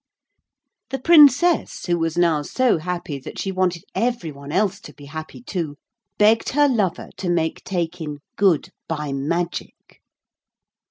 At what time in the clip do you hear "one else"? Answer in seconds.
4.31-4.79